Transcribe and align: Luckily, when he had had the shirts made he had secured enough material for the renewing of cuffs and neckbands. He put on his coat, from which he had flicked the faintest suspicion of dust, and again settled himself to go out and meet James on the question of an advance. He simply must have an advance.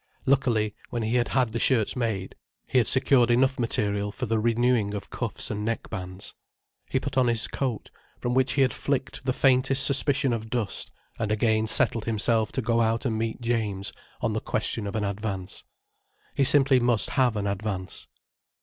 Luckily, 0.25 0.73
when 0.89 1.03
he 1.03 1.13
had 1.13 1.27
had 1.27 1.51
the 1.53 1.59
shirts 1.59 1.95
made 1.95 2.35
he 2.67 2.79
had 2.79 2.87
secured 2.87 3.29
enough 3.29 3.59
material 3.59 4.11
for 4.11 4.25
the 4.25 4.39
renewing 4.39 4.95
of 4.95 5.11
cuffs 5.11 5.51
and 5.51 5.63
neckbands. 5.63 6.33
He 6.89 6.99
put 6.99 7.19
on 7.19 7.27
his 7.27 7.47
coat, 7.47 7.91
from 8.19 8.33
which 8.33 8.53
he 8.53 8.63
had 8.63 8.73
flicked 8.73 9.23
the 9.25 9.31
faintest 9.31 9.85
suspicion 9.85 10.33
of 10.33 10.49
dust, 10.49 10.89
and 11.19 11.31
again 11.31 11.67
settled 11.67 12.05
himself 12.05 12.51
to 12.53 12.63
go 12.63 12.81
out 12.81 13.05
and 13.05 13.15
meet 13.19 13.41
James 13.41 13.93
on 14.21 14.33
the 14.33 14.41
question 14.41 14.87
of 14.87 14.95
an 14.95 15.03
advance. 15.03 15.65
He 16.33 16.45
simply 16.45 16.79
must 16.79 17.11
have 17.11 17.37
an 17.37 17.45
advance. 17.45 18.07